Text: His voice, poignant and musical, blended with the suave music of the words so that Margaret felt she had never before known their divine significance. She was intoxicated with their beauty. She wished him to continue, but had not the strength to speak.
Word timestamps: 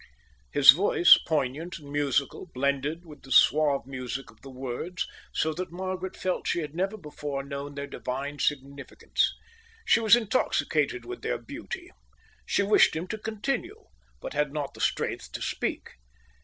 His 0.51 0.71
voice, 0.71 1.15
poignant 1.27 1.77
and 1.77 1.91
musical, 1.91 2.47
blended 2.55 3.05
with 3.05 3.21
the 3.21 3.31
suave 3.31 3.85
music 3.85 4.31
of 4.31 4.41
the 4.41 4.49
words 4.49 5.07
so 5.31 5.53
that 5.53 5.71
Margaret 5.71 6.17
felt 6.17 6.47
she 6.47 6.61
had 6.61 6.73
never 6.73 6.97
before 6.97 7.43
known 7.43 7.75
their 7.75 7.85
divine 7.85 8.39
significance. 8.39 9.31
She 9.85 9.99
was 9.99 10.15
intoxicated 10.15 11.05
with 11.05 11.21
their 11.21 11.37
beauty. 11.37 11.91
She 12.47 12.63
wished 12.63 12.95
him 12.95 13.05
to 13.09 13.19
continue, 13.19 13.79
but 14.19 14.33
had 14.33 14.51
not 14.51 14.73
the 14.73 14.81
strength 14.81 15.31
to 15.33 15.41
speak. 15.43 15.91